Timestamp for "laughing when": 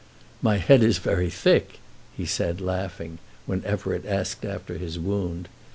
2.59-3.63